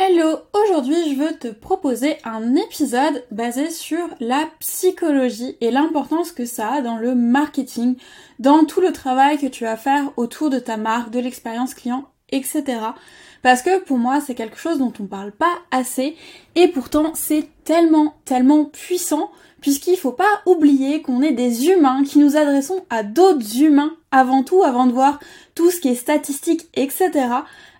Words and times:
Hello, 0.00 0.38
aujourd'hui 0.52 1.10
je 1.10 1.20
veux 1.20 1.36
te 1.36 1.48
proposer 1.48 2.18
un 2.22 2.54
épisode 2.54 3.24
basé 3.32 3.68
sur 3.68 3.98
la 4.20 4.48
psychologie 4.60 5.56
et 5.60 5.72
l'importance 5.72 6.30
que 6.30 6.44
ça 6.44 6.74
a 6.74 6.82
dans 6.82 6.98
le 6.98 7.16
marketing, 7.16 7.96
dans 8.38 8.64
tout 8.64 8.80
le 8.80 8.92
travail 8.92 9.38
que 9.38 9.48
tu 9.48 9.64
vas 9.64 9.76
faire 9.76 10.12
autour 10.16 10.50
de 10.50 10.60
ta 10.60 10.76
marque, 10.76 11.10
de 11.10 11.18
l'expérience 11.18 11.74
client, 11.74 12.04
etc. 12.30 12.62
Parce 13.42 13.60
que 13.62 13.80
pour 13.80 13.98
moi 13.98 14.20
c'est 14.20 14.36
quelque 14.36 14.60
chose 14.60 14.78
dont 14.78 14.92
on 15.00 15.06
parle 15.06 15.32
pas 15.32 15.58
assez 15.72 16.14
et 16.54 16.68
pourtant 16.68 17.10
c'est 17.14 17.48
tellement, 17.64 18.14
tellement 18.24 18.66
puissant 18.66 19.32
puisqu'il 19.60 19.96
faut 19.96 20.12
pas 20.12 20.42
oublier 20.46 21.02
qu'on 21.02 21.22
est 21.22 21.32
des 21.32 21.66
humains 21.66 22.04
qui 22.04 22.20
nous 22.20 22.36
adressons 22.36 22.84
à 22.88 23.02
d'autres 23.02 23.60
humains 23.60 23.96
avant 24.12 24.44
tout, 24.44 24.62
avant 24.62 24.86
de 24.86 24.92
voir 24.92 25.18
tout 25.56 25.72
ce 25.72 25.80
qui 25.80 25.88
est 25.88 25.96
statistique, 25.96 26.68
etc. 26.74 27.10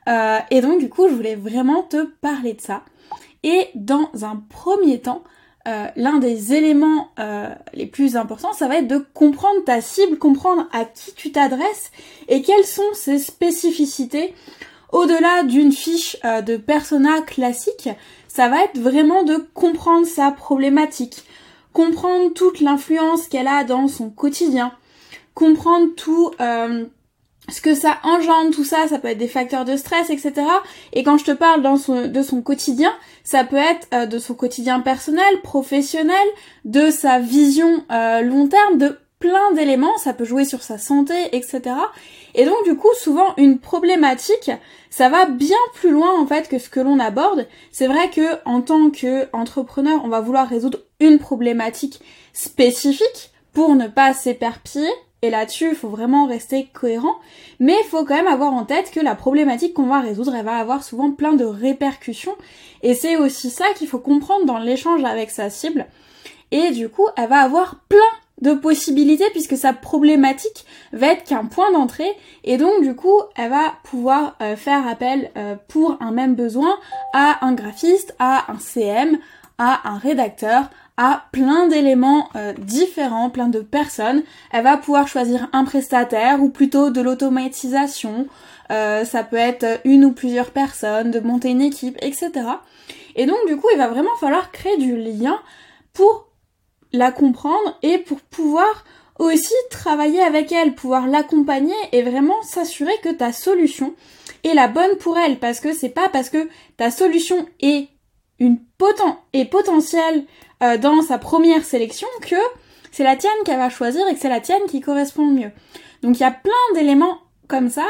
Euh, 0.08 0.38
et 0.50 0.60
donc 0.60 0.80
du 0.80 0.88
coup, 0.88 1.08
je 1.08 1.14
voulais 1.14 1.34
vraiment 1.34 1.82
te 1.82 2.04
parler 2.04 2.54
de 2.54 2.60
ça. 2.60 2.82
Et 3.42 3.68
dans 3.74 4.10
un 4.22 4.42
premier 4.48 5.00
temps, 5.00 5.22
euh, 5.66 5.86
l'un 5.96 6.18
des 6.18 6.54
éléments 6.54 7.10
euh, 7.18 7.48
les 7.74 7.86
plus 7.86 8.16
importants, 8.16 8.52
ça 8.52 8.68
va 8.68 8.78
être 8.78 8.88
de 8.88 9.04
comprendre 9.14 9.62
ta 9.64 9.80
cible, 9.80 10.18
comprendre 10.18 10.66
à 10.72 10.84
qui 10.84 11.12
tu 11.14 11.30
t'adresses 11.30 11.90
et 12.28 12.42
quelles 12.42 12.64
sont 12.64 12.94
ses 12.94 13.18
spécificités. 13.18 14.34
Au-delà 14.90 15.42
d'une 15.42 15.72
fiche 15.72 16.16
de 16.22 16.56
persona 16.56 17.20
classique, 17.20 17.90
ça 18.26 18.48
va 18.48 18.64
être 18.64 18.78
vraiment 18.78 19.22
de 19.22 19.36
comprendre 19.52 20.06
sa 20.06 20.30
problématique, 20.30 21.24
comprendre 21.74 22.32
toute 22.32 22.60
l'influence 22.60 23.28
qu'elle 23.28 23.48
a 23.48 23.64
dans 23.64 23.86
son 23.86 24.08
quotidien, 24.08 24.72
comprendre 25.34 25.88
tout 25.94 26.30
ce 27.50 27.60
que 27.60 27.74
ça 27.74 27.98
engendre, 28.02 28.50
tout 28.50 28.64
ça, 28.64 28.88
ça 28.88 28.98
peut 28.98 29.08
être 29.08 29.18
des 29.18 29.28
facteurs 29.28 29.64
de 29.64 29.76
stress, 29.76 30.10
etc. 30.10 30.34
Et 30.92 31.02
quand 31.02 31.18
je 31.18 31.24
te 31.24 31.32
parle 31.32 31.62
de 31.62 32.22
son 32.22 32.42
quotidien, 32.42 32.92
ça 33.24 33.44
peut 33.44 33.56
être 33.56 33.88
euh, 33.92 34.06
de 34.06 34.18
son 34.18 34.34
quotidien 34.34 34.80
personnel, 34.80 35.40
professionnel, 35.42 36.14
de 36.64 36.90
sa 36.90 37.18
vision 37.18 37.84
euh, 37.90 38.22
long 38.22 38.48
terme, 38.48 38.78
de 38.78 38.98
plein 39.18 39.52
d'éléments, 39.52 39.96
ça 39.98 40.12
peut 40.12 40.24
jouer 40.24 40.44
sur 40.44 40.62
sa 40.62 40.78
santé, 40.78 41.14
etc. 41.32 41.60
Et 42.34 42.44
donc 42.44 42.64
du 42.64 42.76
coup, 42.76 42.88
souvent 42.94 43.34
une 43.36 43.58
problématique, 43.58 44.50
ça 44.90 45.08
va 45.08 45.26
bien 45.26 45.56
plus 45.74 45.90
loin 45.90 46.18
en 46.20 46.26
fait 46.26 46.48
que 46.48 46.58
ce 46.58 46.68
que 46.68 46.80
l'on 46.80 47.00
aborde. 47.00 47.46
C'est 47.72 47.88
vrai 47.88 48.10
que 48.10 48.38
en 48.44 48.60
tant 48.60 48.90
qu'entrepreneur, 48.90 50.00
on 50.04 50.08
va 50.08 50.20
vouloir 50.20 50.48
résoudre 50.48 50.78
une 51.00 51.18
problématique 51.18 52.00
spécifique 52.32 53.32
pour 53.52 53.74
ne 53.74 53.88
pas 53.88 54.14
s'éperpiller, 54.14 54.90
et 55.22 55.30
là-dessus, 55.30 55.70
il 55.70 55.74
faut 55.74 55.88
vraiment 55.88 56.26
rester 56.26 56.68
cohérent. 56.72 57.16
Mais 57.58 57.76
il 57.82 57.88
faut 57.88 58.04
quand 58.04 58.14
même 58.14 58.28
avoir 58.28 58.52
en 58.52 58.64
tête 58.64 58.90
que 58.92 59.00
la 59.00 59.14
problématique 59.14 59.74
qu'on 59.74 59.86
va 59.86 60.00
résoudre, 60.00 60.34
elle 60.34 60.44
va 60.44 60.56
avoir 60.56 60.84
souvent 60.84 61.10
plein 61.10 61.32
de 61.32 61.44
répercussions. 61.44 62.36
Et 62.82 62.94
c'est 62.94 63.16
aussi 63.16 63.50
ça 63.50 63.66
qu'il 63.76 63.88
faut 63.88 63.98
comprendre 63.98 64.46
dans 64.46 64.58
l'échange 64.58 65.02
avec 65.04 65.30
sa 65.30 65.50
cible. 65.50 65.86
Et 66.52 66.70
du 66.70 66.88
coup, 66.88 67.06
elle 67.16 67.28
va 67.28 67.40
avoir 67.40 67.80
plein 67.88 67.98
de 68.40 68.52
possibilités 68.52 69.28
puisque 69.32 69.56
sa 69.56 69.72
problématique 69.72 70.64
va 70.92 71.08
être 71.08 71.24
qu'un 71.24 71.46
point 71.46 71.72
d'entrée 71.72 72.12
et 72.44 72.56
donc 72.56 72.82
du 72.82 72.94
coup 72.94 73.20
elle 73.34 73.50
va 73.50 73.74
pouvoir 73.82 74.36
euh, 74.40 74.54
faire 74.54 74.86
appel 74.86 75.32
euh, 75.36 75.56
pour 75.66 75.96
un 76.00 76.12
même 76.12 76.36
besoin 76.36 76.78
à 77.12 77.44
un 77.44 77.52
graphiste, 77.52 78.14
à 78.20 78.52
un 78.52 78.60
CM, 78.60 79.18
à 79.58 79.88
un 79.88 79.98
rédacteur, 79.98 80.70
à 80.96 81.24
plein 81.32 81.66
d'éléments 81.68 82.28
euh, 82.36 82.52
différents, 82.58 83.30
plein 83.30 83.48
de 83.48 83.60
personnes. 83.60 84.22
Elle 84.52 84.64
va 84.64 84.76
pouvoir 84.76 85.06
choisir 85.06 85.48
un 85.52 85.64
prestataire 85.64 86.42
ou 86.42 86.48
plutôt 86.48 86.90
de 86.90 87.00
l'automatisation. 87.00 88.26
Euh, 88.70 89.04
ça 89.04 89.22
peut 89.24 89.36
être 89.36 89.80
une 89.84 90.04
ou 90.04 90.12
plusieurs 90.12 90.50
personnes, 90.50 91.10
de 91.10 91.20
monter 91.20 91.50
une 91.50 91.62
équipe, 91.62 91.96
etc. 92.02 92.30
Et 93.16 93.26
donc 93.26 93.38
du 93.46 93.56
coup, 93.56 93.68
il 93.72 93.78
va 93.78 93.88
vraiment 93.88 94.14
falloir 94.20 94.50
créer 94.50 94.76
du 94.76 94.96
lien 94.96 95.38
pour 95.92 96.28
la 96.92 97.12
comprendre 97.12 97.78
et 97.82 97.98
pour 97.98 98.20
pouvoir 98.20 98.84
aussi 99.18 99.54
travailler 99.70 100.22
avec 100.22 100.52
elle, 100.52 100.74
pouvoir 100.74 101.06
l'accompagner 101.06 101.74
et 101.92 102.02
vraiment 102.02 102.40
s'assurer 102.42 102.92
que 103.02 103.10
ta 103.10 103.32
solution 103.32 103.94
est 104.44 104.54
la 104.54 104.68
bonne 104.68 104.96
pour 104.98 105.18
elle 105.18 105.38
parce 105.38 105.60
que 105.60 105.72
c'est 105.72 105.88
pas 105.88 106.08
parce 106.08 106.30
que 106.30 106.48
ta 106.76 106.90
solution 106.90 107.46
est 107.60 107.88
une 108.38 108.58
poten 108.78 109.16
est 109.32 109.46
potentielle 109.46 110.24
euh, 110.62 110.78
dans 110.78 111.02
sa 111.02 111.18
première 111.18 111.64
sélection 111.64 112.08
que 112.22 112.36
c'est 112.90 113.04
la 113.04 113.16
tienne 113.16 113.32
qu'elle 113.44 113.58
va 113.58 113.70
choisir 113.70 114.06
et 114.08 114.14
que 114.14 114.20
c'est 114.20 114.28
la 114.28 114.40
tienne 114.40 114.62
qui 114.68 114.80
correspond 114.80 115.26
le 115.26 115.34
mieux. 115.34 115.50
Donc 116.02 116.18
il 116.18 116.22
y 116.22 116.26
a 116.26 116.30
plein 116.30 116.52
d'éléments 116.74 117.18
comme 117.48 117.68
ça 117.68 117.86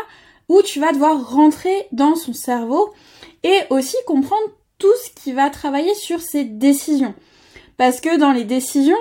où 0.48 0.62
tu 0.62 0.80
vas 0.80 0.92
devoir 0.92 1.30
rentrer 1.30 1.88
dans 1.92 2.14
son 2.14 2.32
cerveau 2.32 2.92
et 3.42 3.60
aussi 3.70 3.96
comprendre 4.06 4.48
tout 4.78 4.94
ce 5.04 5.22
qui 5.22 5.32
va 5.32 5.50
travailler 5.50 5.94
sur 5.94 6.20
ses 6.20 6.44
décisions. 6.44 7.14
Parce 7.76 8.00
que 8.00 8.18
dans 8.18 8.32
les 8.32 8.44
décisions, 8.44 8.96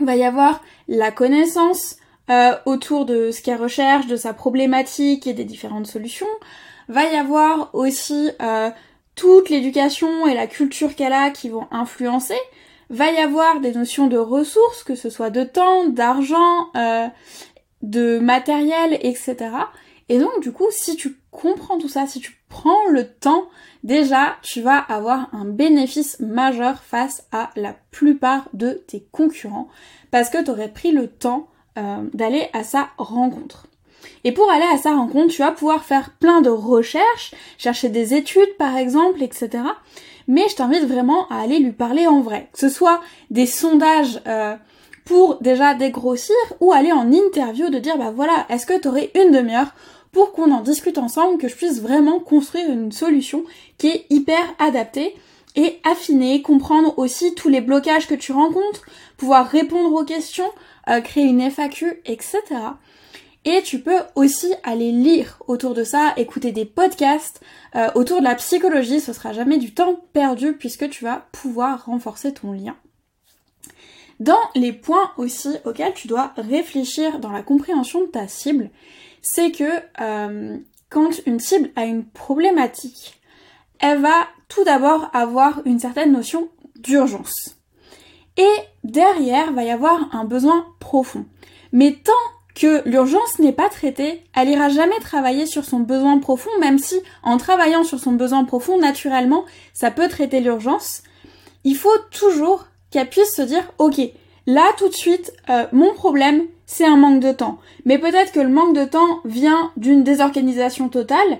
va 0.00 0.16
y 0.16 0.24
avoir 0.24 0.62
la 0.88 1.10
connaissance 1.10 1.96
euh, 2.30 2.52
autour 2.66 3.04
de 3.04 3.30
ce 3.30 3.42
qu'elle 3.42 3.60
recherche, 3.60 4.06
de 4.06 4.16
sa 4.16 4.32
problématique 4.32 5.26
et 5.26 5.34
des 5.34 5.44
différentes 5.44 5.86
solutions. 5.86 6.28
Va 6.88 7.04
y 7.04 7.16
avoir 7.16 7.74
aussi 7.74 8.30
euh, 8.40 8.70
toute 9.14 9.50
l'éducation 9.50 10.26
et 10.26 10.34
la 10.34 10.46
culture 10.46 10.94
qu'elle 10.94 11.12
a 11.12 11.30
qui 11.30 11.48
vont 11.48 11.66
influencer 11.70 12.38
va 12.90 13.10
y 13.10 13.18
avoir 13.18 13.60
des 13.60 13.72
notions 13.72 14.06
de 14.06 14.18
ressources, 14.18 14.84
que 14.84 14.94
ce 14.94 15.10
soit 15.10 15.30
de 15.30 15.44
temps, 15.44 15.88
d'argent, 15.88 16.68
euh, 16.76 17.08
de 17.82 18.18
matériel, 18.18 18.98
etc. 19.00 19.36
Et 20.08 20.18
donc 20.18 20.40
du 20.40 20.52
coup, 20.52 20.66
si 20.70 20.96
tu 20.96 21.18
comprends 21.30 21.78
tout 21.78 21.88
ça, 21.88 22.06
si 22.06 22.20
tu 22.20 22.38
prends 22.48 22.86
le 22.90 23.08
temps, 23.08 23.48
déjà, 23.82 24.36
tu 24.42 24.60
vas 24.60 24.78
avoir 24.78 25.34
un 25.34 25.46
bénéfice 25.46 26.20
majeur 26.20 26.82
face 26.82 27.26
à 27.32 27.50
la 27.56 27.74
plupart 27.90 28.48
de 28.52 28.82
tes 28.86 29.06
concurrents, 29.10 29.68
parce 30.10 30.28
que 30.28 30.42
tu 30.44 30.50
aurais 30.50 30.72
pris 30.72 30.92
le 30.92 31.08
temps 31.08 31.48
euh, 31.78 32.04
d'aller 32.12 32.48
à 32.52 32.62
sa 32.62 32.90
rencontre. 32.98 33.66
Et 34.24 34.32
pour 34.32 34.50
aller 34.50 34.66
à 34.72 34.78
sa 34.78 34.94
rencontre, 34.94 35.32
tu 35.32 35.42
vas 35.42 35.52
pouvoir 35.52 35.84
faire 35.84 36.10
plein 36.20 36.40
de 36.40 36.50
recherches, 36.50 37.34
chercher 37.58 37.88
des 37.88 38.14
études 38.14 38.56
par 38.58 38.76
exemple, 38.76 39.22
etc 39.22 39.62
mais 40.28 40.48
je 40.48 40.56
t'invite 40.56 40.84
vraiment 40.84 41.26
à 41.28 41.40
aller 41.40 41.58
lui 41.58 41.72
parler 41.72 42.06
en 42.06 42.20
vrai. 42.20 42.48
Que 42.52 42.58
ce 42.58 42.68
soit 42.68 43.00
des 43.30 43.46
sondages 43.46 44.20
euh, 44.26 44.56
pour 45.04 45.36
déjà 45.40 45.74
dégrossir 45.74 46.36
ou 46.60 46.72
aller 46.72 46.92
en 46.92 47.10
interview 47.12 47.70
de 47.70 47.78
dire 47.78 47.98
bah 47.98 48.12
voilà, 48.14 48.46
est-ce 48.48 48.66
que 48.66 48.78
tu 48.78 48.88
aurais 48.88 49.10
une 49.14 49.32
demi-heure 49.32 49.74
pour 50.12 50.32
qu'on 50.32 50.52
en 50.52 50.60
discute 50.60 50.98
ensemble, 50.98 51.38
que 51.38 51.48
je 51.48 51.56
puisse 51.56 51.80
vraiment 51.80 52.20
construire 52.20 52.70
une 52.70 52.92
solution 52.92 53.44
qui 53.78 53.88
est 53.88 54.06
hyper 54.10 54.42
adaptée 54.58 55.14
et 55.56 55.80
affinée, 55.84 56.42
comprendre 56.42 56.98
aussi 56.98 57.34
tous 57.34 57.48
les 57.48 57.60
blocages 57.62 58.06
que 58.06 58.14
tu 58.14 58.32
rencontres, 58.32 58.84
pouvoir 59.16 59.46
répondre 59.48 59.92
aux 59.94 60.04
questions, 60.04 60.50
euh, 60.88 61.00
créer 61.00 61.24
une 61.24 61.40
FAQ, 61.40 62.00
etc. 62.04 62.40
Et 63.44 63.62
tu 63.62 63.80
peux 63.80 63.98
aussi 64.14 64.54
aller 64.62 64.92
lire 64.92 65.38
autour 65.48 65.74
de 65.74 65.82
ça, 65.82 66.12
écouter 66.16 66.52
des 66.52 66.64
podcasts 66.64 67.40
euh, 67.74 67.88
autour 67.94 68.20
de 68.20 68.24
la 68.24 68.36
psychologie. 68.36 69.00
Ce 69.00 69.12
sera 69.12 69.32
jamais 69.32 69.58
du 69.58 69.74
temps 69.74 70.00
perdu 70.12 70.52
puisque 70.52 70.88
tu 70.90 71.04
vas 71.04 71.26
pouvoir 71.32 71.86
renforcer 71.86 72.32
ton 72.32 72.52
lien. 72.52 72.76
Dans 74.20 74.38
les 74.54 74.72
points 74.72 75.10
aussi 75.16 75.56
auxquels 75.64 75.94
tu 75.94 76.06
dois 76.06 76.32
réfléchir 76.36 77.18
dans 77.18 77.32
la 77.32 77.42
compréhension 77.42 78.02
de 78.02 78.06
ta 78.06 78.28
cible, 78.28 78.70
c'est 79.20 79.50
que 79.50 79.64
euh, 80.00 80.58
quand 80.88 81.10
une 81.26 81.40
cible 81.40 81.70
a 81.74 81.84
une 81.84 82.04
problématique, 82.04 83.20
elle 83.80 84.00
va 84.00 84.28
tout 84.48 84.62
d'abord 84.62 85.10
avoir 85.12 85.62
une 85.64 85.80
certaine 85.80 86.12
notion 86.12 86.48
d'urgence. 86.78 87.56
Et 88.36 88.54
derrière 88.84 89.52
va 89.52 89.64
y 89.64 89.70
avoir 89.70 90.14
un 90.14 90.24
besoin 90.24 90.66
profond. 90.78 91.26
Mais 91.72 91.92
tant 92.04 92.12
que 92.54 92.86
l'urgence 92.88 93.38
n'est 93.38 93.52
pas 93.52 93.68
traitée, 93.68 94.22
elle 94.34 94.48
ira 94.48 94.68
jamais 94.68 94.98
travailler 95.00 95.46
sur 95.46 95.64
son 95.64 95.80
besoin 95.80 96.18
profond, 96.18 96.50
même 96.60 96.78
si 96.78 96.96
en 97.22 97.36
travaillant 97.38 97.84
sur 97.84 97.98
son 97.98 98.12
besoin 98.12 98.44
profond, 98.44 98.78
naturellement, 98.78 99.44
ça 99.72 99.90
peut 99.90 100.08
traiter 100.08 100.40
l'urgence. 100.40 101.02
Il 101.64 101.76
faut 101.76 101.96
toujours 102.10 102.66
qu'elle 102.90 103.08
puisse 103.08 103.34
se 103.34 103.42
dire, 103.42 103.64
ok, 103.78 104.00
là 104.46 104.64
tout 104.76 104.88
de 104.88 104.94
suite, 104.94 105.32
euh, 105.48 105.66
mon 105.72 105.94
problème, 105.94 106.42
c'est 106.66 106.84
un 106.84 106.96
manque 106.96 107.20
de 107.20 107.32
temps. 107.32 107.58
Mais 107.84 107.98
peut-être 107.98 108.32
que 108.32 108.40
le 108.40 108.48
manque 108.48 108.74
de 108.74 108.84
temps 108.84 109.20
vient 109.24 109.72
d'une 109.76 110.04
désorganisation 110.04 110.88
totale, 110.88 111.38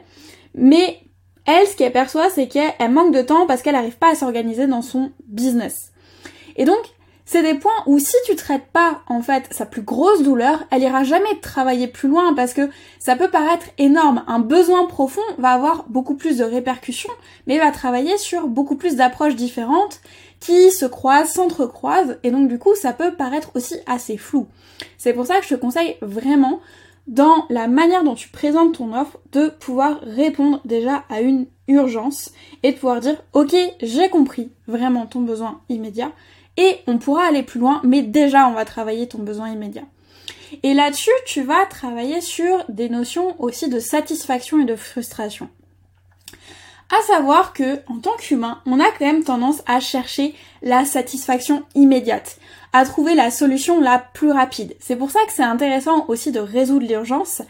mais 0.55 0.99
elle, 1.47 1.67
ce 1.67 1.77
qu'elle 1.77 1.93
perçoit, 1.93 2.31
c'est 2.31 2.49
qu'elle 2.49 2.91
manque 2.91 3.15
de 3.15 3.23
temps 3.23 3.47
parce 3.47 3.63
qu'elle 3.63 3.75
n'arrive 3.75 3.99
pas 3.99 4.13
à 4.13 4.15
s'organiser 4.15 4.67
dans 4.67 4.83
son 4.83 5.13
business. 5.27 5.93
Et 6.57 6.65
donc, 6.65 6.83
c'est 7.25 7.43
des 7.43 7.55
points 7.55 7.71
où 7.87 7.99
si 7.99 8.17
tu 8.27 8.37
traites 8.37 8.67
pas 8.73 9.03
en 9.09 9.23
fait 9.23 9.47
sa 9.51 9.65
plus 9.65 9.83
grosse 9.83 10.23
douleur, 10.23 10.65
elle 10.71 10.83
ira 10.83 11.05
jamais 11.05 11.39
travailler 11.41 11.87
plus 11.87 12.09
loin 12.09 12.35
parce 12.35 12.53
que 12.53 12.69
ça 12.99 13.17
peut 13.17 13.31
paraître 13.31 13.67
énorme. 13.79 14.25
Un 14.27 14.41
besoin 14.41 14.87
profond 14.87 15.23
va 15.39 15.51
avoir 15.51 15.85
beaucoup 15.89 16.15
plus 16.15 16.39
de 16.39 16.45
répercussions, 16.45 17.13
mais 17.47 17.59
va 17.59 17.71
travailler 17.71 18.19
sur 18.19 18.49
beaucoup 18.49 18.77
plus 18.77 18.97
d'approches 18.97 19.37
différentes 19.37 20.01
qui 20.41 20.73
se 20.73 20.87
croisent, 20.87 21.33
s'entrecroisent, 21.33 22.19
et 22.25 22.33
donc 22.33 22.49
du 22.49 22.59
coup 22.59 22.75
ça 22.75 22.93
peut 22.93 23.15
paraître 23.15 23.53
aussi 23.55 23.77
assez 23.87 24.17
flou. 24.17 24.49
C'est 24.99 25.13
pour 25.13 25.27
ça 25.27 25.39
que 25.39 25.45
je 25.45 25.55
te 25.55 25.61
conseille 25.61 25.97
vraiment 26.03 26.61
dans 27.07 27.47
la 27.51 27.69
manière 27.69 28.05
dont 28.05 28.15
tu 28.15 28.29
présentes 28.29 28.79
ton 28.79 28.95
offre 28.95 29.19
de 29.33 29.49
pouvoir 29.49 30.01
répondre 30.03 30.61
déjà 30.65 31.05
à 31.09 31.21
une 31.21 31.47
urgence 31.69 32.33
et 32.63 32.73
de 32.73 32.77
pouvoir 32.77 33.01
dire 33.01 33.17
ok 33.33 33.55
j'ai 33.81 34.09
compris 34.09 34.53
vraiment 34.67 35.07
ton 35.07 35.21
besoin 35.21 35.61
immédiat 35.69 36.13
et 36.57 36.79
on 36.87 36.99
pourra 36.99 37.25
aller 37.25 37.43
plus 37.43 37.61
loin 37.61 37.81
mais 37.85 38.03
déjà 38.03 38.47
on 38.49 38.53
va 38.53 38.65
travailler 38.65 39.09
ton 39.09 39.19
besoin 39.19 39.51
immédiat. 39.51 39.85
Et 40.63 40.75
là-dessus 40.75 41.11
tu 41.27 41.43
vas 41.43 41.67
travailler 41.67 42.21
sur 42.21 42.65
des 42.69 42.89
notions 42.89 43.35
aussi 43.41 43.69
de 43.69 43.81
satisfaction 43.81 44.61
et 44.61 44.65
de 44.65 44.77
frustration. 44.77 45.49
À 46.95 47.01
savoir 47.07 47.55
que, 47.55 47.81
en 47.91 48.01
tant 48.01 48.15
qu'humain, 48.19 48.61
on 48.67 48.79
a 48.79 48.85
quand 48.85 49.07
même 49.07 49.25
tendance 49.25 49.63
à 49.65 49.81
chercher 49.81 50.35
la 50.61 50.85
satisfaction 50.85 51.63
immédiate, 51.75 52.37
à 52.75 52.85
trouver 52.85 53.15
la 53.15 53.31
solution 53.31 53.81
la 53.81 53.99
plus 53.99 54.31
rapide. 54.31 54.77
C'est 54.79 54.97
pour 54.97 55.11
ça 55.11 55.21
que 55.27 55.33
c'est 55.33 55.43
intéressant 55.43 56.05
aussi 56.09 56.33
de 56.33 56.41
résoudre 56.41 56.87
l'urgence, 56.87 57.41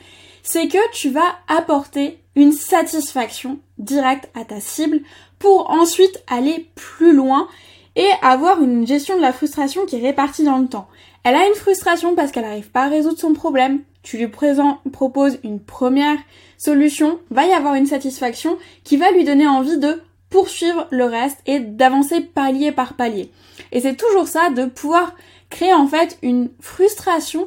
c'est 0.44 0.68
que 0.68 0.92
tu 0.92 1.10
vas 1.10 1.36
apporter 1.48 2.20
une 2.36 2.52
satisfaction 2.52 3.58
directe 3.78 4.30
à 4.34 4.44
ta 4.44 4.60
cible 4.60 5.00
pour 5.40 5.70
ensuite 5.70 6.22
aller 6.28 6.70
plus 6.76 7.12
loin 7.12 7.48
et 7.96 8.08
avoir 8.22 8.62
une 8.62 8.86
gestion 8.86 9.16
de 9.16 9.22
la 9.22 9.32
frustration 9.32 9.86
qui 9.86 9.96
est 9.96 10.02
répartie 10.02 10.44
dans 10.44 10.58
le 10.58 10.68
temps. 10.68 10.88
Elle 11.24 11.36
a 11.36 11.46
une 11.46 11.54
frustration 11.54 12.14
parce 12.14 12.32
qu'elle 12.32 12.44
n'arrive 12.44 12.70
pas 12.70 12.84
à 12.84 12.88
résoudre 12.88 13.18
son 13.18 13.32
problème. 13.32 13.80
Tu 14.02 14.16
lui 14.16 14.28
proposes 14.28 15.38
une 15.44 15.60
première 15.60 16.18
solution, 16.58 17.20
va 17.30 17.46
y 17.46 17.52
avoir 17.52 17.74
une 17.74 17.86
satisfaction 17.86 18.58
qui 18.82 18.96
va 18.96 19.10
lui 19.12 19.24
donner 19.24 19.46
envie 19.46 19.78
de 19.78 20.02
poursuivre 20.30 20.86
le 20.90 21.04
reste 21.04 21.38
et 21.46 21.60
d'avancer 21.60 22.20
palier 22.20 22.72
par 22.72 22.94
palier. 22.94 23.30
Et 23.70 23.80
c'est 23.80 23.96
toujours 23.96 24.26
ça, 24.26 24.50
de 24.50 24.64
pouvoir 24.64 25.14
créer 25.50 25.74
en 25.74 25.86
fait 25.86 26.18
une 26.22 26.50
frustration 26.60 27.46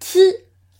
qui 0.00 0.20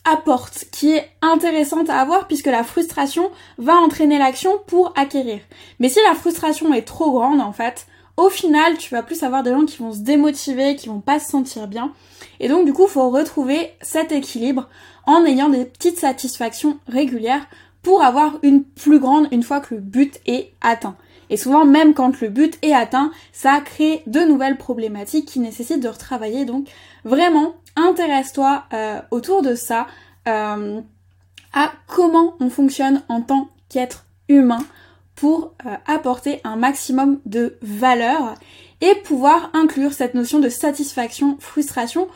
apporte, 0.05 0.67
qui 0.71 0.93
est 0.93 1.09
intéressante 1.23 1.89
à 1.89 2.01
avoir 2.01 2.27
puisque 2.27 2.47
la 2.47 2.65
frustration 2.65 3.31
va 3.57 3.77
entraîner 3.77 4.19
l'action 4.19 4.59
pour 4.67 4.93
acquérir. 4.97 5.41
Mais 5.79 5.89
si 5.89 5.99
la 6.07 6.15
frustration 6.15 6.75
est 6.75 6.83
trop 6.83 7.13
grande 7.13 7.41
en 7.41 7.53
fait, 7.53 7.87
au 8.17 8.29
final, 8.29 8.77
tu 8.79 8.95
vas 8.95 9.03
plus 9.03 9.23
avoir 9.23 9.43
des 9.43 9.51
gens 9.51 9.65
qui 9.65 9.79
vont 9.79 9.93
se 9.93 10.01
démotiver, 10.01 10.77
qui 10.77 10.89
vont 10.89 11.01
pas 11.01 11.19
se 11.19 11.31
sentir 11.31 11.67
bien. 11.67 11.93
Et 12.41 12.49
donc 12.49 12.65
du 12.65 12.73
coup, 12.73 12.87
faut 12.87 13.11
retrouver 13.11 13.73
cet 13.81 14.13
équilibre 14.13 14.69
en 15.07 15.25
ayant 15.25 15.49
des 15.49 15.65
petites 15.65 15.99
satisfactions 15.99 16.79
régulières 16.87 17.47
pour 17.83 18.03
avoir 18.03 18.39
une 18.43 18.65
plus 18.65 18.99
grande 18.99 19.29
une 19.31 19.43
fois 19.43 19.61
que 19.61 19.75
le 19.75 19.81
but 19.81 20.21
est 20.27 20.53
atteint. 20.61 20.97
Et 21.31 21.37
souvent, 21.37 21.65
même 21.65 21.95
quand 21.95 22.21
le 22.21 22.29
but 22.29 22.59
est 22.63 22.73
atteint, 22.73 23.11
ça 23.33 23.61
crée 23.61 24.03
de 24.07 24.21
nouvelles 24.21 24.59
problématiques 24.59 25.27
qui 25.27 25.41
nécessitent 25.41 25.83
de 25.83 25.89
retravailler. 25.89 26.45
Donc, 26.45 26.69
vraiment, 27.05 27.55
intéresse-toi 27.77 28.65
euh, 28.73 29.01
autour 29.11 29.43
de 29.43 29.55
ça, 29.55 29.87
euh, 30.29 30.81
à 31.53 31.73
comment 31.87 32.35
on 32.41 32.51
fonctionne 32.51 33.03
en 33.09 33.21
tant 33.21 33.49
qu'être 33.69 34.05
humain 34.29 34.61
pour 35.15 35.55
euh, 35.65 35.75
apporter 35.87 36.41
un 36.45 36.57
maximum 36.57 37.21
de 37.25 37.59
valeur 37.63 38.35
et 38.81 38.95
pouvoir 38.97 39.51
inclure 39.55 39.93
cette 39.93 40.15
notion 40.15 40.41
de 40.41 40.49
satisfaction, 40.49 41.37
frustration 41.41 42.09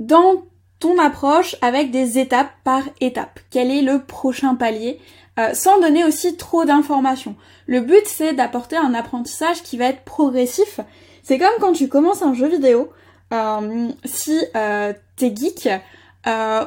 dans 0.00 0.44
ton 0.78 0.98
approche 0.98 1.56
avec 1.62 1.90
des 1.90 2.18
étapes 2.18 2.52
par 2.62 2.82
étape. 3.00 3.40
Quel 3.50 3.70
est 3.70 3.82
le 3.82 4.02
prochain 4.02 4.54
palier 4.54 5.00
euh, 5.38 5.52
sans 5.54 5.80
donner 5.80 6.04
aussi 6.04 6.36
trop 6.36 6.64
d'informations? 6.64 7.36
Le 7.66 7.80
but 7.80 8.06
c'est 8.06 8.34
d'apporter 8.34 8.76
un 8.76 8.94
apprentissage 8.94 9.62
qui 9.62 9.76
va 9.76 9.86
être 9.86 10.04
progressif. 10.04 10.80
C'est 11.22 11.38
comme 11.38 11.54
quand 11.60 11.72
tu 11.72 11.88
commences 11.88 12.22
un 12.22 12.34
jeu 12.34 12.48
vidéo, 12.48 12.90
euh, 13.32 13.88
si 14.04 14.38
euh, 14.56 14.92
t'es 15.16 15.34
geek, 15.34 15.68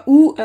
ou 0.08 0.36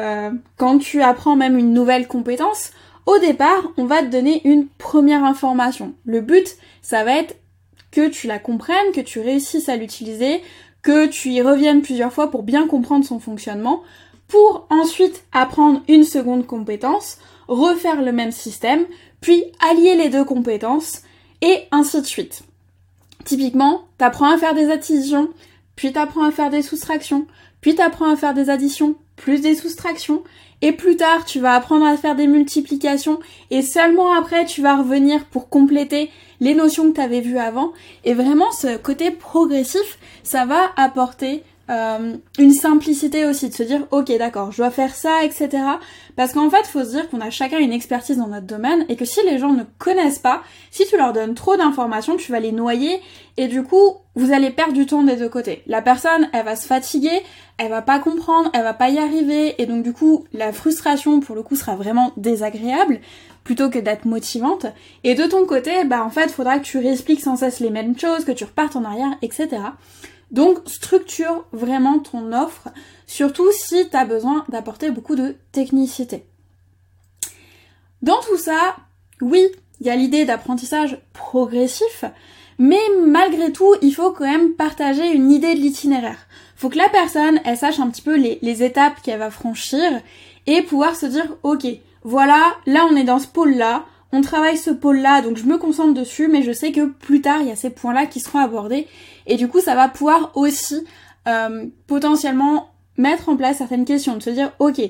quand 0.57 0.79
tu 0.79 1.03
apprends 1.03 1.37
même 1.37 1.59
une 1.59 1.75
nouvelle 1.75 2.09
compétence, 2.09 2.73
au 3.07 3.19
départ 3.19 3.73
on 3.77 3.85
va 3.85 4.03
te 4.03 4.09
donner 4.09 4.41
une 4.45 4.67
première 4.67 5.25
information. 5.25 5.95
Le 6.05 6.21
but 6.21 6.57
ça 6.83 7.05
va 7.05 7.19
être 7.19 7.37
que 7.91 8.09
tu 8.09 8.27
la 8.27 8.39
comprennes, 8.39 8.93
que 8.95 9.01
tu 9.01 9.21
réussisses 9.21 9.69
à 9.69 9.77
l'utiliser, 9.77 10.43
que 10.83 11.07
tu 11.07 11.31
y 11.31 11.43
reviennes 11.43 11.83
plusieurs 11.83 12.13
fois 12.13 12.31
pour 12.31 12.43
bien 12.43 12.67
comprendre 12.67 13.05
son 13.05 13.21
fonctionnement, 13.21 13.83
pour 14.27 14.67
ensuite 14.71 15.25
apprendre 15.33 15.83
une 15.89 16.05
seconde 16.05 16.47
compétence, 16.47 17.19
refaire 17.49 18.03
le 18.03 18.13
même 18.13 18.33
système, 18.33 18.87
puis 19.21 19.45
allier 19.71 19.95
les 19.95 20.09
deux 20.09 20.25
compétences, 20.25 21.03
et 21.43 21.65
ainsi 21.71 22.01
de 22.01 22.07
suite. 22.07 22.43
Typiquement, 23.25 23.85
t'apprends 23.99 24.33
à 24.33 24.39
faire 24.39 24.55
des 24.55 24.71
additions, 24.71 25.29
puis 25.77 25.93
t'apprends 25.93 26.25
à 26.25 26.33
faire 26.33 26.51
des 26.51 26.63
soustractions, 26.63 27.27
puis 27.63 27.75
t'apprends 27.75 28.13
à 28.13 28.17
faire 28.17 28.35
des 28.35 28.51
additions, 28.51 28.97
plus 29.17 29.41
des 29.41 29.55
soustractions, 29.55 30.23
et 30.61 30.73
plus 30.73 30.97
tard 30.97 31.25
tu 31.25 31.41
vas 31.41 31.55
apprendre 31.55 31.87
à 31.87 31.97
faire 31.97 32.15
des 32.15 32.27
multiplications, 32.27 33.21
et 33.51 33.63
seulement 33.63 34.13
après 34.13 34.45
tu 34.45 34.61
vas 34.61 34.77
revenir 34.77 35.25
pour 35.25 35.49
compléter 35.49 36.11
les 36.41 36.55
notions 36.55 36.91
que 36.91 36.97
tu 36.97 37.01
avais 37.01 37.21
vues 37.21 37.39
avant. 37.39 37.73
Et 38.05 38.15
vraiment, 38.15 38.51
ce 38.51 38.77
côté 38.77 39.13
progressif, 39.13 39.99
ça 40.25 40.45
va 40.45 40.73
apporter 40.77 41.45
euh, 41.71 42.17
une 42.39 42.53
simplicité 42.53 43.25
aussi 43.25 43.49
de 43.49 43.55
se 43.55 43.63
dire 43.63 43.87
ok 43.93 44.17
d'accord 44.19 44.51
je 44.51 44.59
dois 44.59 44.71
faire 44.71 44.95
ça 44.95 45.25
etc 45.25 45.63
parce 46.17 46.33
qu'en 46.33 46.51
fait 46.51 46.67
faut 46.67 46.83
se 46.83 46.91
dire 46.91 47.09
qu'on 47.09 47.21
a 47.21 47.31
chacun 47.31 47.59
une 47.59 47.73
expertise 47.73 48.17
dans 48.17 48.27
notre 48.27 48.47
domaine 48.47 48.85
et 48.89 48.97
que 48.97 49.05
si 49.05 49.21
les 49.25 49.39
gens 49.39 49.53
ne 49.53 49.63
connaissent 49.79 50.19
pas 50.19 50.43
si 50.71 50.87
tu 50.87 50.97
leur 50.97 51.13
donnes 51.13 51.35
trop 51.35 51.57
d'informations 51.57 52.17
tu 52.17 52.33
vas 52.33 52.41
les 52.41 52.53
noyer 52.53 53.01
et 53.37 53.47
du 53.47 53.63
coup 53.63 53.97
vous 54.17 54.33
allez 54.33 54.51
perdre 54.51 54.73
du 54.73 54.87
temps 54.87 55.05
des 55.05 55.17
deux 55.17 55.29
côtés 55.29 55.63
la 55.67 55.83
personne 55.83 56.29
elle 56.33 56.45
va 56.45 56.57
se 56.57 56.67
fatiguer 56.67 57.23
elle 57.59 57.71
va 57.71 57.81
pas 57.81 58.01
comprendre 58.01 58.51
elle 58.55 58.65
va 58.65 58.75
pas 58.75 58.91
y 58.91 58.99
arriver 58.99 59.55
et 59.63 59.67
donc 59.67 59.85
du 59.85 59.93
coup 59.93 60.25
la 60.33 60.53
frustration 60.53 61.21
pour 61.21 61.37
le 61.37 61.43
coup 61.43 61.55
sera 61.55 61.77
vraiment 61.77 62.13
désagréable 62.17 63.01
plutôt 63.45 63.71
que 63.71 63.79
d'être 63.79 64.05
motivante. 64.05 64.67
Et 65.05 65.15
de 65.15 65.25
ton 65.25 65.47
côté, 65.47 65.85
bah 65.85 66.05
en 66.05 66.11
fait, 66.11 66.31
faudra 66.31 66.59
que 66.59 66.65
tu 66.65 66.79
réexpliques 66.79 67.21
sans 67.21 67.37
cesse 67.37 67.61
les 67.61 67.71
mêmes 67.71 67.99
choses, 67.99 68.25
que 68.25 68.33
tu 68.33 68.45
repartes 68.45 68.77
en 68.77 68.85
arrière, 68.85 69.17
etc. 69.23 69.49
Donc 70.33 70.61
structure 70.67 71.45
vraiment 71.53 71.99
ton 71.99 72.33
offre, 72.33 72.69
surtout 73.07 73.53
si 73.53 73.89
tu 73.91 74.07
besoin 74.07 74.45
d'apporter 74.49 74.91
beaucoup 74.91 75.15
de 75.15 75.37
technicité. 75.53 76.25
Dans 78.01 78.21
tout 78.21 78.39
ça, 78.39 78.77
oui, 79.21 79.47
il 79.81 79.87
y 79.87 79.91
a 79.91 79.97
l'idée 79.97 80.25
d'apprentissage 80.25 80.99
progressif, 81.13 82.05
mais 82.59 82.81
malgré 83.07 83.53
tout, 83.53 83.75
il 83.83 83.95
faut 83.95 84.13
quand 84.13 84.25
même 84.25 84.55
partager 84.55 85.13
une 85.13 85.31
idée 85.31 85.55
de 85.55 85.61
l'itinéraire. 85.61 86.27
Faut 86.57 86.71
que 86.71 86.79
la 86.79 86.89
personne, 86.89 87.41
elle 87.45 87.57
sache 87.57 87.81
un 87.81 87.91
petit 87.91 88.03
peu 88.03 88.17
les 88.17 88.63
étapes 88.63 89.03
qu'elle 89.03 89.19
va 89.19 89.31
franchir 89.31 90.01
et 90.47 90.63
pouvoir 90.63 90.97
se 90.97 91.07
dire, 91.07 91.37
ok, 91.43 91.67
voilà, 92.05 92.55
là 92.67 92.87
on 92.91 92.97
est 92.97 93.05
dans 93.05 93.19
ce 93.19 93.27
pôle-là, 93.27 93.85
on 94.13 94.21
travaille 94.21 94.59
ce 94.59 94.71
pôle-là, 94.71 95.23
donc 95.23 95.39
je 95.39 95.45
me 95.45 95.57
concentre 95.57 95.95
dessus, 95.95 96.29
mais 96.29 96.43
je 96.43 96.53
sais 96.53 96.71
que 96.71 96.87
plus 96.87 97.23
tard, 97.23 97.41
il 97.41 97.49
y 97.49 97.51
a 97.51 97.57
ces 97.57 97.71
points-là 97.71 98.07
qui 98.07 98.21
seront 98.21 98.41
abordés, 98.41 98.87
et 99.27 99.37
du 99.37 99.49
coup, 99.49 99.61
ça 99.61 99.75
va 99.75 99.89
pouvoir 99.89 100.33
aussi 100.35 100.85
euh, 101.27 101.67
potentiellement 101.87 102.69
mettre 102.99 103.31
en 103.31 103.37
place 103.37 103.59
certaines 103.59 103.87
questions, 103.87 104.17
de 104.17 104.23
se 104.23 104.31
dire, 104.31 104.53
ok, 104.59 104.81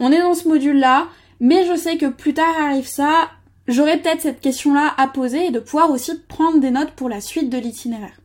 on 0.00 0.10
est 0.10 0.20
dans 0.20 0.34
ce 0.34 0.48
module-là, 0.48 1.08
mais 1.38 1.66
je 1.66 1.76
sais 1.76 1.98
que 1.98 2.06
plus 2.06 2.32
tard 2.32 2.54
arrive 2.58 2.88
ça, 2.88 3.28
j'aurai 3.68 3.98
peut-être 3.98 4.22
cette 4.22 4.40
question-là 4.40 4.94
à 4.96 5.06
poser, 5.06 5.46
et 5.46 5.50
de 5.50 5.60
pouvoir 5.60 5.90
aussi 5.90 6.12
prendre 6.26 6.58
des 6.58 6.70
notes 6.70 6.92
pour 6.92 7.10
la 7.10 7.20
suite 7.20 7.50
de 7.50 7.58
l'itinéraire. 7.58 8.18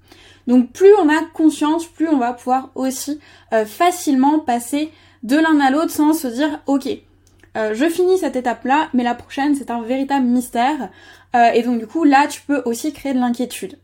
Donc 0.48 0.72
plus 0.72 0.94
on 1.02 1.10
a 1.10 1.22
conscience, 1.34 1.86
plus 1.86 2.08
on 2.08 2.18
va 2.18 2.32
pouvoir 2.32 2.70
aussi 2.76 3.20
euh, 3.52 3.66
facilement 3.66 4.40
passer 4.40 4.92
de 5.24 5.36
l'un 5.36 5.60
à 5.60 5.72
l'autre 5.72 5.92
sans 5.92 6.14
se 6.14 6.28
dire, 6.28 6.62
ok, 6.68 6.88
euh, 7.58 7.74
je 7.74 7.90
finis 7.90 8.20
cette 8.20 8.36
étape-là, 8.36 8.90
mais 8.94 9.04
la 9.04 9.16
prochaine, 9.16 9.56
c'est 9.56 9.72
un 9.72 9.82
véritable 9.82 10.26
mystère. 10.26 10.90
Euh, 11.36 11.52
et 11.54 11.64
donc 11.64 11.80
du 11.80 11.88
coup, 11.88 12.04
là, 12.04 12.28
tu 12.28 12.42
peux 12.42 12.62
aussi 12.66 12.94
créer 12.94 13.14
de 13.14 13.20
l'inquiétude. 13.20 13.78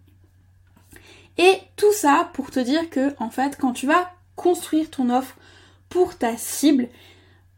Et 1.37 1.57
tout 1.75 1.91
ça 1.91 2.29
pour 2.33 2.51
te 2.51 2.59
dire 2.59 2.89
que, 2.89 3.13
en 3.19 3.29
fait, 3.29 3.57
quand 3.59 3.73
tu 3.73 3.87
vas 3.87 4.11
construire 4.35 4.89
ton 4.89 5.09
offre 5.09 5.35
pour 5.89 6.15
ta 6.15 6.37
cible, 6.37 6.87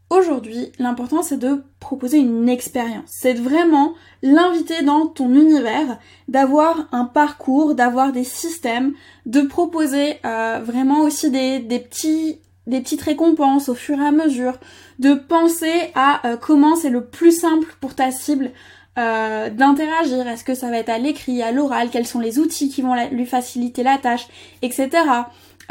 aujourd'hui, 0.08 0.72
l'important 0.78 1.22
c'est 1.22 1.36
de 1.36 1.62
proposer 1.80 2.18
une 2.18 2.48
expérience. 2.48 3.08
C'est 3.08 3.34
vraiment 3.34 3.94
l'inviter 4.22 4.82
dans 4.82 5.06
ton 5.06 5.34
univers, 5.34 5.98
d'avoir 6.28 6.88
un 6.92 7.04
parcours, 7.04 7.74
d'avoir 7.74 8.12
des 8.12 8.24
systèmes, 8.24 8.94
de 9.26 9.42
proposer 9.42 10.18
euh, 10.24 10.60
vraiment 10.64 11.00
aussi 11.00 11.30
des, 11.30 11.58
des 11.58 11.80
petits 11.80 12.40
des 12.66 12.80
petites 12.80 13.02
récompenses 13.02 13.68
au 13.68 13.74
fur 13.74 13.98
et 14.00 14.06
à 14.06 14.10
mesure, 14.10 14.58
de 14.98 15.14
penser 15.14 15.90
à 15.94 16.26
euh, 16.26 16.36
comment 16.36 16.76
c'est 16.76 16.90
le 16.90 17.04
plus 17.04 17.32
simple 17.32 17.74
pour 17.80 17.94
ta 17.94 18.10
cible 18.10 18.50
euh, 18.98 19.50
d'interagir. 19.50 20.26
Est-ce 20.26 20.44
que 20.44 20.54
ça 20.54 20.70
va 20.70 20.78
être 20.78 20.88
à 20.88 20.98
l'écrit, 20.98 21.42
à 21.42 21.52
l'oral, 21.52 21.90
quels 21.90 22.06
sont 22.06 22.20
les 22.20 22.38
outils 22.38 22.68
qui 22.68 22.82
vont 22.82 22.94
lui 23.10 23.26
faciliter 23.26 23.82
la 23.82 23.98
tâche, 23.98 24.26
etc. 24.62 24.88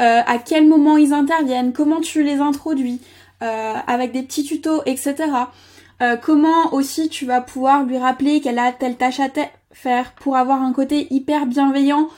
Euh, 0.00 0.20
à 0.26 0.38
quel 0.38 0.66
moment 0.66 0.96
ils 0.96 1.12
interviennent, 1.12 1.72
comment 1.72 2.00
tu 2.00 2.22
les 2.22 2.38
introduis, 2.38 3.00
avec 3.40 4.12
des 4.12 4.22
petits 4.22 4.44
tutos, 4.44 4.80
etc. 4.86 5.14
comment 6.22 6.72
aussi 6.72 7.10
tu 7.10 7.26
vas 7.26 7.42
pouvoir 7.42 7.84
lui 7.84 7.98
rappeler 7.98 8.40
qu'elle 8.40 8.58
a 8.58 8.72
telle 8.72 8.96
tâche 8.96 9.20
à 9.20 9.28
faire 9.72 10.12
pour 10.14 10.36
avoir 10.36 10.62
un 10.62 10.72
côté 10.72 11.06
hyper 11.10 11.44
bienveillant 11.44 12.08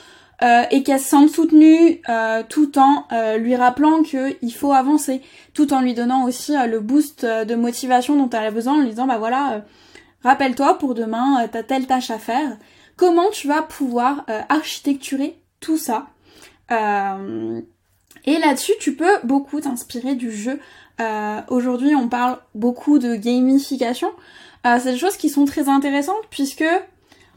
euh, 0.40 0.62
et 0.70 0.84
qu'elle 0.84 1.00
se 1.00 1.08
sente 1.08 1.30
soutenue 1.30 2.00
euh, 2.08 2.44
tout 2.48 2.78
en 2.78 3.06
euh, 3.10 3.38
lui 3.38 3.56
rappelant 3.56 4.04
qu'il 4.04 4.54
faut 4.54 4.72
avancer, 4.72 5.20
tout 5.52 5.72
en 5.72 5.80
lui 5.80 5.94
donnant 5.94 6.26
aussi 6.26 6.54
le 6.68 6.78
boost 6.78 7.24
de 7.24 7.54
motivation 7.56 8.14
dont 8.14 8.30
elle 8.30 8.46
a 8.46 8.50
besoin 8.52 8.74
en 8.74 8.80
lui 8.82 8.90
disant 8.90 9.06
bah 9.06 9.18
voilà, 9.18 9.64
rappelle-toi 10.22 10.78
pour 10.78 10.94
demain, 10.94 11.48
t'as 11.50 11.64
telle 11.64 11.86
tâche 11.86 12.12
à 12.12 12.18
faire. 12.18 12.56
Comment 12.96 13.30
tu 13.30 13.48
vas 13.48 13.62
pouvoir 13.62 14.24
architecturer 14.48 15.40
tout 15.60 15.76
ça? 15.76 16.06
Et 16.70 18.38
là-dessus, 18.38 18.72
tu 18.80 18.94
peux 18.94 19.18
beaucoup 19.24 19.60
t'inspirer 19.60 20.14
du 20.14 20.30
jeu. 20.30 20.60
Aujourd'hui, 21.48 21.96
on 21.96 22.08
parle 22.08 22.38
beaucoup 22.54 23.00
de 23.00 23.16
gamification. 23.16 24.12
c'est 24.64 24.92
des 24.92 24.98
choses 24.98 25.16
qui 25.16 25.30
sont 25.30 25.46
très 25.46 25.68
intéressantes 25.68 26.26
puisque 26.30 26.64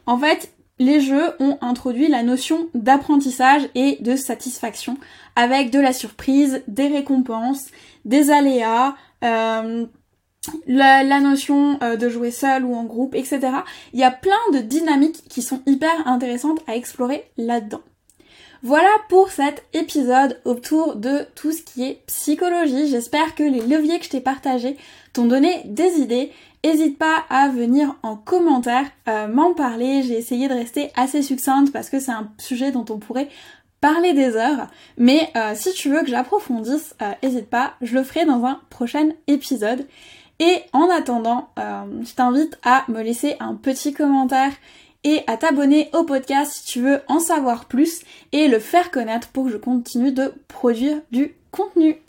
en 0.06 0.18
fait, 0.18 0.52
les 0.78 1.00
jeux 1.00 1.32
ont 1.38 1.58
introduit 1.60 2.08
la 2.08 2.22
notion 2.22 2.68
d'apprentissage 2.74 3.68
et 3.74 3.98
de 4.00 4.16
satisfaction 4.16 4.96
avec 5.36 5.70
de 5.70 5.78
la 5.78 5.92
surprise, 5.92 6.62
des 6.66 6.88
récompenses, 6.88 7.66
des 8.04 8.30
aléas, 8.30 8.94
euh, 9.22 9.86
la, 10.66 11.20
notion 11.20 11.78
euh, 11.82 11.96
de 11.96 12.08
jouer 12.08 12.30
seul 12.30 12.64
ou 12.64 12.74
en 12.74 12.84
groupe, 12.84 13.14
etc. 13.14 13.40
Il 13.92 14.00
y 14.00 14.04
a 14.04 14.10
plein 14.10 14.32
de 14.52 14.58
dynamiques 14.58 15.22
qui 15.28 15.42
sont 15.42 15.62
hyper 15.66 16.06
intéressantes 16.06 16.60
à 16.66 16.74
explorer 16.74 17.24
là-dedans. 17.36 17.82
Voilà 18.64 18.90
pour 19.08 19.30
cet 19.30 19.64
épisode 19.72 20.40
autour 20.44 20.94
de 20.94 21.26
tout 21.34 21.50
ce 21.50 21.62
qui 21.62 21.84
est 21.84 22.02
psychologie. 22.06 22.86
J'espère 22.86 23.34
que 23.34 23.42
les 23.42 23.60
leviers 23.60 23.98
que 23.98 24.04
je 24.04 24.10
t'ai 24.10 24.20
partagés 24.20 24.76
t'ont 25.12 25.26
donné 25.26 25.62
des 25.64 25.98
idées 25.98 26.30
N'hésite 26.64 26.96
pas 26.96 27.24
à 27.28 27.48
venir 27.48 27.96
en 28.04 28.14
commentaire 28.14 28.86
euh, 29.08 29.26
m'en 29.26 29.52
parler. 29.52 30.02
J'ai 30.02 30.16
essayé 30.16 30.46
de 30.46 30.54
rester 30.54 30.92
assez 30.94 31.22
succincte 31.22 31.72
parce 31.72 31.90
que 31.90 31.98
c'est 31.98 32.12
un 32.12 32.30
sujet 32.38 32.70
dont 32.70 32.84
on 32.88 32.98
pourrait 32.98 33.28
parler 33.80 34.12
des 34.12 34.36
heures. 34.36 34.68
Mais 34.96 35.28
euh, 35.36 35.54
si 35.56 35.72
tu 35.72 35.90
veux 35.90 36.02
que 36.02 36.10
j'approfondisse, 36.10 36.94
n'hésite 37.22 37.40
euh, 37.40 37.50
pas, 37.50 37.74
je 37.82 37.94
le 37.94 38.04
ferai 38.04 38.24
dans 38.26 38.44
un 38.44 38.60
prochain 38.70 39.08
épisode. 39.26 39.86
Et 40.38 40.62
en 40.72 40.88
attendant, 40.88 41.50
je 41.56 42.14
t'invite 42.14 42.58
à 42.64 42.84
me 42.88 43.00
laisser 43.00 43.36
un 43.38 43.54
petit 43.54 43.92
commentaire 43.92 44.50
et 45.04 45.22
à 45.28 45.36
t'abonner 45.36 45.88
au 45.92 46.02
podcast 46.02 46.52
si 46.52 46.64
tu 46.64 46.80
veux 46.80 47.00
en 47.06 47.20
savoir 47.20 47.66
plus 47.66 48.00
et 48.32 48.48
le 48.48 48.58
faire 48.58 48.90
connaître 48.90 49.28
pour 49.28 49.44
que 49.44 49.52
je 49.52 49.56
continue 49.56 50.10
de 50.10 50.32
produire 50.48 51.00
du 51.12 51.36
contenu. 51.52 52.02